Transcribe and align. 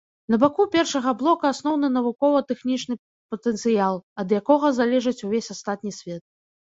На 0.33 0.37
баку 0.43 0.63
першага 0.75 1.11
блока 1.19 1.45
асноўны 1.55 1.87
навукова-тэхнічны 1.97 2.95
патэнцыял, 3.35 3.95
ад 4.25 4.37
якога 4.41 4.75
залежыць 4.79 5.19
увесь 5.29 5.51
астатні 5.57 5.91
свет. 6.01 6.23